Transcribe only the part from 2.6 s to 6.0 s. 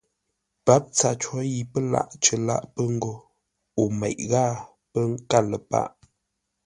pə́ ngô o meʼ ghâa pə́ nkâr ləpâʼ.